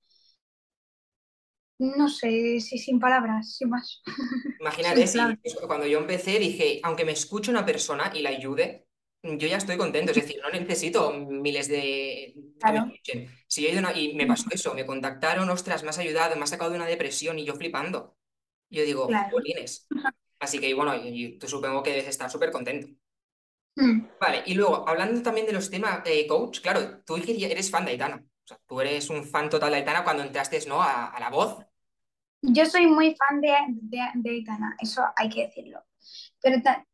[1.78, 4.02] no sé, si sin palabras, sin más.
[4.60, 5.20] Imagínate, si
[5.68, 8.88] cuando yo empecé dije, aunque me escuche una persona y la ayude,
[9.24, 10.12] yo ya estoy contento.
[10.12, 12.92] Es decir, no necesito miles de Claro.
[13.48, 16.36] Si yo he ido una- y me pasó eso, me contactaron, ostras, me has ayudado,
[16.36, 18.16] me has sacado de una depresión y yo flipando.
[18.70, 19.38] Yo digo, claro.
[20.40, 20.94] Así que bueno,
[21.40, 22.88] tú supongo que debes estar súper contento.
[23.76, 24.08] Mm.
[24.20, 27.92] Vale, y luego, hablando también de los temas eh, coach, claro, tú eres fan de
[27.92, 28.24] Aitana.
[28.46, 30.82] O sea, tú eres un fan total de Aitana cuando entraste, ¿no?
[30.82, 31.66] A, a La Voz.
[32.42, 35.84] Yo soy muy fan de, de, de Aitana, eso hay que decirlo.
[36.42, 36.86] Pero, ta-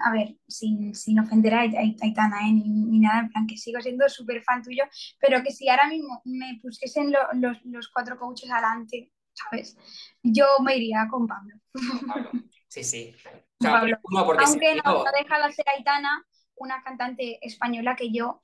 [0.00, 2.52] a ver, sin, sin ofender a, Ait- Aitana, ¿eh?
[2.52, 4.82] ni, ni nada, en plan que sigo siendo súper fan tuyo,
[5.20, 9.76] pero que si ahora mismo me pusiesen lo- los, los cuatro coaches adelante, ¿sabes?
[10.24, 11.54] Yo me iría con Pablo.
[11.72, 12.30] Con Pablo.
[12.68, 13.14] Sí, sí.
[13.58, 13.96] O con sea, Pablo.
[14.44, 18.40] Aunque no, no deja de ser Aitana, una cantante española que yo,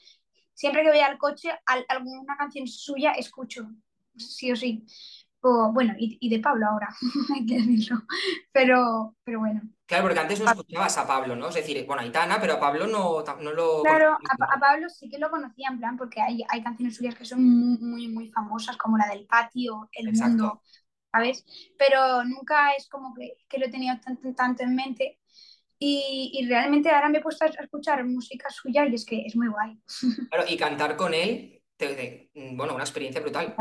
[0.54, 3.68] siempre que voy al coche, al- alguna canción suya escucho,
[4.16, 4.84] sí o sí.
[5.40, 6.88] O, bueno, y, y de Pablo ahora,
[7.34, 8.02] hay que decirlo.
[8.52, 9.62] Pero, pero bueno.
[9.88, 11.48] Claro, porque antes no escuchabas a Pablo, ¿no?
[11.48, 14.60] Es decir, bueno, Aitana, pero a Pablo no, no lo Claro, a, a.
[14.60, 17.78] Pablo sí que lo conocía en plan porque hay, hay canciones suyas que son muy,
[17.78, 20.48] muy, muy famosas, como la del patio, El Exacto.
[20.48, 20.62] Mundo,
[21.10, 21.44] ¿sabes?
[21.78, 25.20] Pero nunca es como que, que lo he tenido tanto, tanto en mente.
[25.84, 29.34] Y, y realmente ahora me he puesto a escuchar música suya y es que es
[29.34, 29.76] muy guay.
[30.30, 33.54] Claro, y cantar con él, te- te- bueno, una experiencia brutal.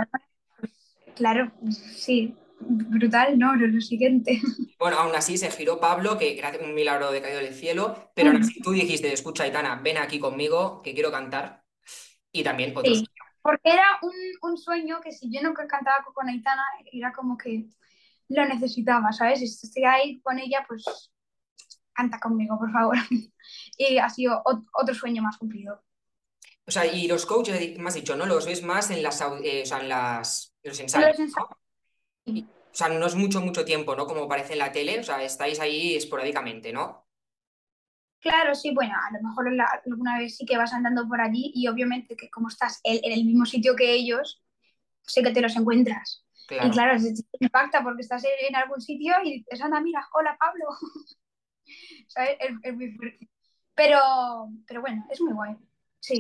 [1.16, 1.52] Claro,
[1.96, 3.56] sí, brutal, ¿no?
[3.56, 4.40] Lo, lo siguiente.
[4.78, 8.30] Bueno, aún así se giró Pablo, que gracias un milagro de caído del cielo, pero
[8.30, 11.64] aún así tú dijiste, escucha, Aitana, ven aquí conmigo, que quiero cantar.
[12.32, 13.00] Y también otros.
[13.00, 13.06] Sí,
[13.44, 14.14] porque era un,
[14.50, 17.66] un sueño que si yo nunca cantaba con Aitana, era como que
[18.30, 19.40] lo necesitaba, ¿sabes?
[19.40, 21.11] Si estoy ahí con ella, pues
[22.02, 22.98] canta conmigo, por favor.
[23.78, 25.84] Y ha sido ot- otro sueño más cumplido.
[26.68, 28.26] O sea, y los coaches, me has dicho, ¿no?
[28.26, 31.48] Los ves más en las, eh, o sea, en las, los ensayos, ensayo.
[31.50, 32.34] ¿no?
[32.34, 34.06] Y- o sea, no es mucho, mucho tiempo, ¿no?
[34.06, 37.06] Como parece en la tele, o sea, estáis ahí esporádicamente, ¿no?
[38.20, 41.52] Claro, sí, bueno, a lo mejor la- alguna vez sí que vas andando por allí
[41.56, 44.44] y obviamente que como estás en, en el mismo sitio que ellos,
[45.02, 46.24] sé que te los encuentras.
[46.50, 46.72] Y Claro.
[46.72, 50.08] claro, se- se te impacta porque estás en, en algún sitio y dices, anda, mira,
[50.14, 50.66] hola Pablo.
[52.08, 52.38] ¿Sabes?
[52.40, 53.30] Es, es muy fuerte.
[53.76, 54.00] Pero,
[54.68, 55.56] pero bueno, es muy guay.
[56.00, 56.20] Sí.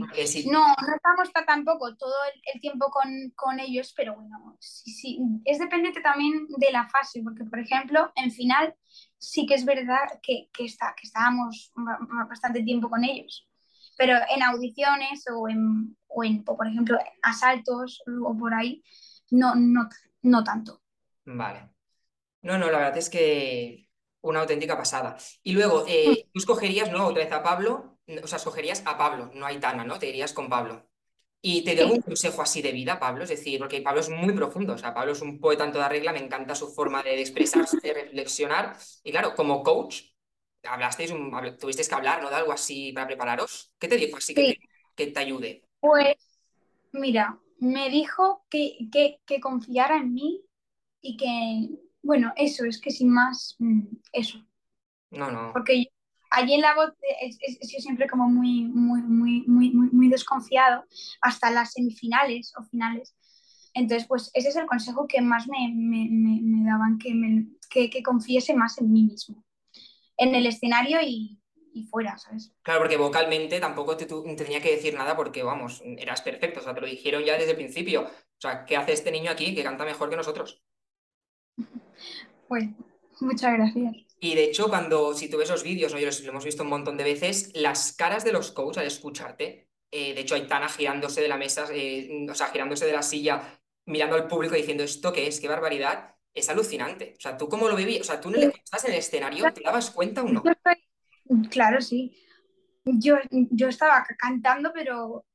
[0.50, 4.92] No, no estamos ta- tampoco todo el, el tiempo con, con ellos, pero bueno, sí,
[4.92, 5.20] sí.
[5.44, 8.76] Es dependiente también de la fase, porque por ejemplo, en final
[9.18, 13.48] sí que es verdad que, que, está, que estábamos ba- ba- bastante tiempo con ellos.
[13.98, 18.84] Pero en audiciones o en, o en, por ejemplo, asaltos o por ahí,
[19.32, 19.90] no, no,
[20.22, 20.82] no tanto.
[21.26, 21.70] Vale.
[22.44, 23.90] No, no, la verdad es que
[24.22, 25.18] una auténtica pasada.
[25.44, 27.08] Y luego, eh, tú escogerías, ¿no?
[27.08, 30.00] Otra vez a Pablo, o sea, escogerías a Pablo, no a Aitana, ¿no?
[30.00, 30.88] Te irías con Pablo.
[31.44, 34.32] Y te dio un consejo así de vida, Pablo, es decir, porque Pablo es muy
[34.34, 37.20] profundo, o sea, Pablo es un poeta en toda regla, me encanta su forma de
[37.20, 40.04] expresarse, de reflexionar, y claro, como coach,
[40.64, 41.12] hablasteis,
[41.60, 42.30] tuvisteis que hablar, ¿no?
[42.30, 43.74] De algo así para prepararos.
[43.80, 44.60] ¿Qué te dijo así que, te,
[44.96, 45.64] que te ayude?
[45.80, 46.16] Pues,
[46.92, 50.44] mira, me dijo que, que, que confiara en mí
[51.02, 51.70] y que,
[52.02, 54.40] bueno, eso, es que sin más, mm, eso.
[55.12, 55.52] No, no.
[55.54, 55.88] Porque
[56.32, 57.32] allí en la voz he
[57.66, 60.86] sido siempre como muy, muy, muy, muy, muy, desconfiado
[61.22, 63.16] hasta las semifinales o finales.
[63.74, 67.90] Entonces, pues ese es el consejo que más me, me, me, daban, que, me, que,
[67.90, 69.46] que, confiese más en mí mismo,
[70.18, 71.40] en el escenario y,
[71.74, 72.54] y fuera, ¿sabes?
[72.64, 76.64] Claro, porque vocalmente tampoco te, te, tenía que decir nada porque, vamos, eras perfecto, o
[76.64, 78.04] sea, te lo dijeron ya desde el principio.
[78.04, 80.62] O sea, ¿qué hace este niño aquí que canta mejor que nosotros?
[82.48, 82.66] Pues,
[83.22, 83.96] muchas gracias.
[84.20, 86.00] Y de hecho, cuando, si tú ves los vídeos, ¿no?
[86.00, 89.70] Yo lo hemos visto un montón de veces, las caras de los coaches al escucharte,
[89.90, 93.42] eh, de hecho, Aitana girándose de la mesa, eh, o sea, girándose de la silla,
[93.86, 95.40] mirando al público diciendo, ¿esto qué es?
[95.40, 96.16] ¿Qué barbaridad?
[96.34, 97.14] Es alucinante.
[97.18, 98.02] O sea, ¿tú cómo lo vivías?
[98.02, 100.44] O sea, ¿tú no le, estás en el escenario, te dabas cuenta o no?
[101.50, 102.16] Claro, sí.
[102.84, 105.26] Yo, yo estaba cantando, pero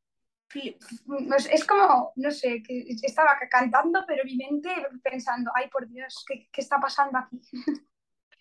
[1.51, 4.71] es como, no sé, que estaba cantando, pero mi mente
[5.03, 7.41] pensando, ay, por Dios, ¿qué, qué está pasando aquí?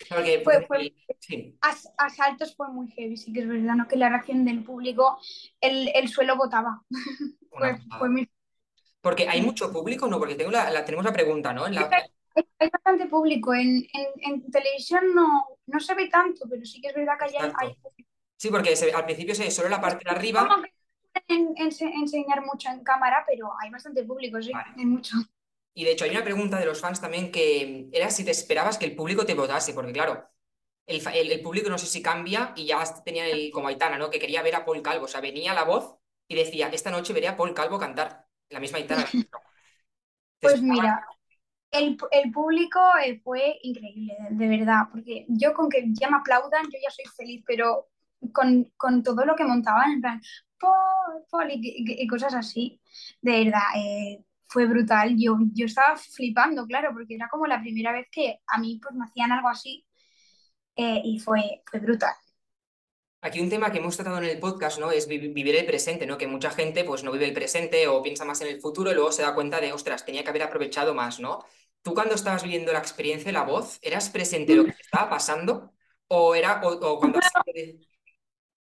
[0.09, 1.57] Porque, fue, fue, sí.
[1.61, 3.87] a, saltos fue muy heavy, sí que es verdad, ¿no?
[3.87, 5.17] Que la reacción del público,
[5.61, 6.81] el, el suelo botaba.
[7.49, 8.29] fue, fue muy...
[8.99, 10.19] Porque hay mucho público, ¿no?
[10.19, 11.65] Porque tengo la, la tenemos la pregunta, ¿no?
[11.67, 11.89] En la...
[12.35, 13.53] hay, hay, bastante público.
[13.53, 17.37] En, en, en, televisión no, no se ve tanto, pero sí que es verdad que
[17.37, 17.77] hay, hay.
[18.35, 20.47] Sí, porque se, al principio se ve solo la parte de arriba.
[20.47, 20.74] Como que
[21.27, 24.71] en, enseñar mucho en cámara, pero hay bastante público, sí, vale.
[24.77, 25.17] hay mucho.
[25.73, 28.77] Y de hecho hay una pregunta de los fans también que era si te esperabas
[28.77, 30.29] que el público te votase, porque claro,
[30.87, 34.09] el, el, el público no sé si cambia y ya tenía el, como Aitana, ¿no?
[34.09, 37.13] Que quería ver a Paul Calvo, o sea, venía la voz y decía, esta noche
[37.13, 39.05] veré a Paul Calvo cantar, la misma Aitana.
[40.39, 41.05] pues mira,
[41.71, 46.17] el, el, público eh, fue increíble, de, de, verdad, porque yo con que ya me
[46.17, 47.89] aplaudan, yo ya soy feliz, pero
[48.31, 50.21] con, con todo lo que montaban, en plan,
[50.59, 52.81] Paul, Paul, y, cosas así,
[53.21, 55.15] de verdad, eh, fue brutal.
[55.17, 58.95] Yo, yo estaba flipando, claro, porque era como la primera vez que a mí pues,
[58.95, 59.85] me hacían algo así
[60.75, 62.13] eh, y fue, fue brutal.
[63.21, 64.91] Aquí un tema que hemos tratado en el podcast, ¿no?
[64.91, 66.17] Es vivir el presente, ¿no?
[66.17, 68.93] Que mucha gente, pues, no vive el presente o piensa más en el futuro y
[68.93, 71.43] luego se da cuenta de, ostras, tenía que haber aprovechado más, ¿no?
[71.81, 75.09] Tú cuando estabas viviendo la experiencia de la voz, ¿eras presente de lo que estaba
[75.09, 75.73] pasando?
[76.07, 77.19] ¿O era, o, o cuando...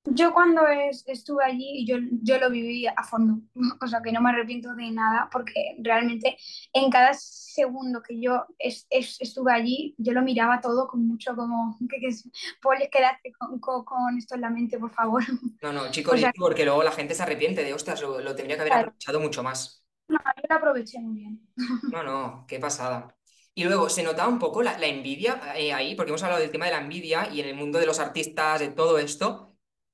[0.06, 3.42] Yo cuando es, estuve allí, yo, yo lo viví a fondo,
[3.82, 6.38] o sea que no me arrepiento de nada porque realmente
[6.74, 11.36] en cada segundo que yo es, es, estuve allí, yo lo miraba todo con mucho
[11.36, 12.16] como, que, que
[12.62, 15.24] Paul, quédate con, con, con, esto en la mente, por favor.
[15.62, 18.36] No, no, chicos, o sea, porque luego la gente se arrepiente de, ostras, lo, lo
[18.36, 18.88] tendría que haber claro.
[18.88, 19.86] aprovechado mucho más.
[20.08, 21.42] No, yo lo aproveché muy bien.
[21.92, 23.16] No, no, qué pasada.
[23.54, 25.96] Y luego, ¿se notaba un poco la, la envidia eh, ahí?
[25.96, 28.60] Porque hemos hablado del tema de la envidia y en el mundo de los artistas,
[28.60, 29.49] de todo esto,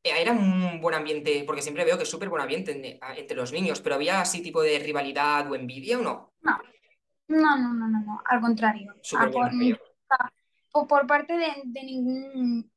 [0.05, 3.81] era un buen ambiente, porque siempre veo que es súper buen ambiente entre los niños,
[3.81, 6.33] pero ¿había así tipo de rivalidad o envidia o no?
[6.41, 6.59] No,
[7.27, 8.21] no, no, no, no, no.
[8.25, 8.93] al contrario.
[9.01, 9.51] Súper por,
[10.71, 12.71] por, por, parte de, de ningún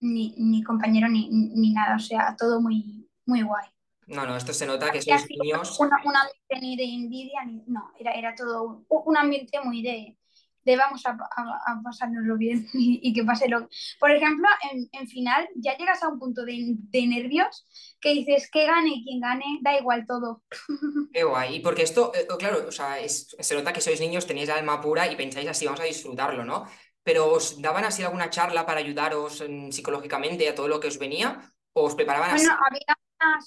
[0.00, 3.66] ni, ni, compañero ni, ni nada, o sea, todo muy, muy guay.
[4.06, 5.78] No, no, esto se nota que sois niños.
[5.78, 10.16] Un ambiente ni de envidia, ni, no, era, era todo un ambiente muy de,
[10.64, 13.68] de vamos a, a, a pasárnoslo bien y, y, que pase lo...
[13.98, 17.66] Por ejemplo, en, en, final ya llegas a un punto de, de, nervios
[18.00, 20.42] que dices que gane quien gane, da igual todo.
[21.12, 24.26] Qué guay, y porque esto, eh, claro, o sea, es, se nota que sois niños,
[24.26, 26.66] tenéis alma pura y pensáis así, vamos a disfrutarlo, ¿no?
[27.02, 30.98] Pero ¿os daban así alguna charla para ayudaros en, psicológicamente a todo lo que os
[30.98, 31.40] venía?
[31.72, 32.62] ¿O os preparaban bueno, así?
[32.66, 32.96] había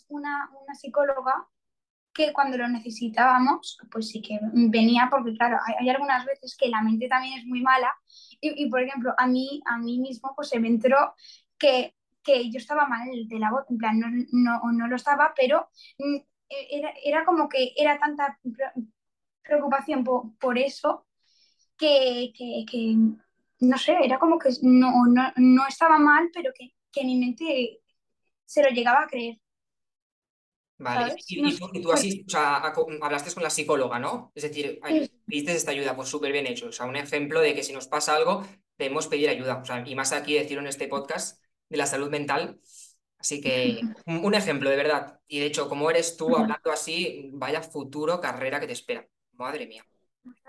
[0.07, 1.47] una, una psicóloga
[2.13, 6.81] que cuando lo necesitábamos, pues sí que venía, porque claro, hay, algunas veces que la
[6.81, 7.93] mente también es muy mala
[8.39, 11.15] y, y, por ejemplo, a mí, a mí mismo pues se me entró
[11.57, 15.33] que, que yo estaba mal de la voz, en plan, no, no, no lo estaba,
[15.35, 16.15] pero mm,
[16.49, 18.39] e, era, era, como que era tanta
[19.43, 21.07] preocupación por, por eso
[21.77, 22.95] que, que, que,
[23.61, 27.81] no sé, era como que no, no, no estaba mal, pero que, que mi mente
[28.45, 29.39] se lo llegaba a creer.
[30.83, 32.57] Vale, y, y, tú, y, tú, así, o sea,
[33.01, 34.31] hablaste con la psicóloga, ¿no?
[34.35, 34.81] Es decir,
[35.25, 36.67] pediste esta ayuda, pues súper bien hecho.
[36.67, 38.45] O sea, un ejemplo de que si nos pasa algo,
[38.77, 39.59] debemos pedir ayuda.
[39.61, 42.59] O sea, y más aquí decirlo en este podcast de la salud mental.
[43.17, 45.19] Así que un, ejemplo, de verdad.
[45.25, 49.07] Y de hecho, como eres tú hablando así, vaya futuro carrera que te espera.
[49.33, 49.85] Madre mía.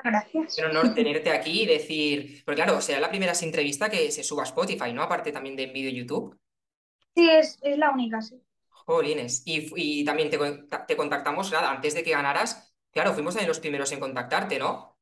[0.03, 0.59] Gracias.
[0.59, 4.42] Un honor tenerte aquí y decir, porque claro, será la primera entrevista que se suba
[4.42, 5.03] a Spotify, ¿no?
[5.03, 6.37] Aparte también de en vídeo YouTube.
[7.14, 8.40] Sí, es, es la única, sí.
[8.85, 9.42] Jolines.
[9.47, 10.38] Y, y también te,
[10.87, 12.75] te contactamos, nada, antes de que ganaras.
[12.92, 14.99] Claro, fuimos también los primeros en contactarte, ¿no?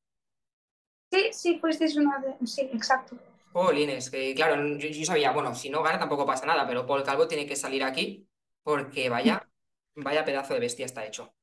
[1.12, 2.34] Sí, sí, fuisteis una de...
[2.44, 3.16] Sí, exacto.
[3.52, 7.02] Jolines, que claro, yo, yo sabía, bueno, si no gana tampoco pasa nada, pero Paul
[7.02, 8.26] Calvo tiene que salir aquí
[8.62, 9.46] porque vaya,
[9.94, 11.34] vaya pedazo de bestia está hecho.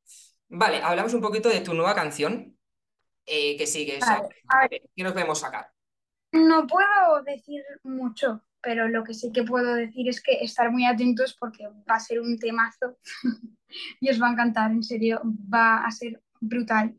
[0.47, 2.58] Vale, hablamos un poquito de tu nueva canción,
[3.25, 5.71] eh, que es, a Vale, a ver, ¿qué nos podemos sacar?
[6.32, 10.86] no puedo decir mucho, pero lo que sí que puedo decir es que estar muy
[10.86, 12.98] atentos porque va a ser un temazo
[14.00, 16.95] y os va a encantar, en serio, va a ser brutal.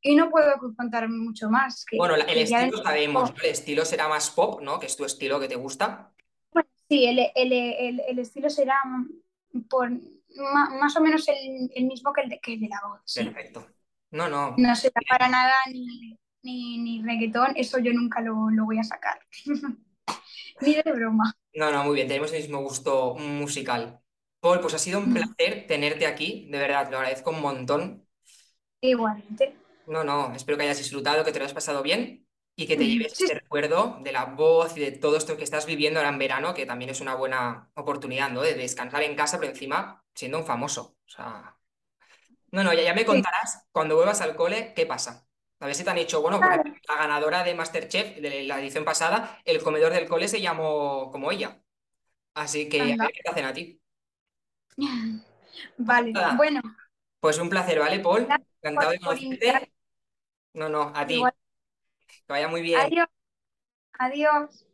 [0.00, 3.32] Y no puedo contar mucho más, que, Bueno, el que estilo sabemos.
[3.42, 4.78] El estilo será más pop, ¿no?
[4.78, 6.12] Que es tu estilo que te gusta.
[6.52, 8.76] Bueno, sí, el, el- el- el estilo será
[9.68, 13.00] por, más o menos el, el mismo que el de, que el de la voz,
[13.04, 13.24] sí.
[13.24, 13.66] Perfecto.
[14.12, 14.54] No, no.
[14.56, 18.84] No será para nada ni, ni, ni reggaetón, eso yo nunca lo, lo voy a
[18.84, 19.18] sacar.
[20.60, 21.34] Ni de broma.
[21.54, 24.00] No, no, muy bien, tenemos el mismo gusto musical.
[24.40, 28.06] Paul, pues ha sido un placer tenerte aquí, de verdad, lo agradezco un montón.
[28.80, 29.54] Igualmente.
[29.86, 32.86] No, no, espero que hayas disfrutado, que te lo hayas pasado bien y que te
[32.88, 36.10] lleves Sí, este recuerdo de la voz y de todo esto que estás viviendo ahora
[36.10, 38.42] en verano, que también es una buena oportunidad, ¿no?
[38.42, 40.96] De descansar en casa, pero encima siendo un famoso.
[41.06, 41.56] O sea,
[42.52, 45.25] no, no, ya, ya me sí, contarás cuando vuelvas al cole qué pasa.
[45.60, 48.84] A ver si te han hecho, bueno, porque la ganadora de MasterChef de la edición
[48.84, 51.62] pasada, el comedor del cole se llamó como ella.
[52.34, 53.04] Así que a anda.
[53.06, 53.80] ver qué te hacen a ti.
[55.78, 56.60] Vale, Nada, bueno,
[57.20, 58.28] pues un placer, ¿vale, Paul?
[58.62, 59.72] Encantado de conocerte.
[60.54, 61.14] No, no, a ti.
[61.16, 61.32] Igual.
[62.26, 62.80] Que vaya muy bien.
[62.82, 63.08] Adiós,
[63.98, 64.65] adiós.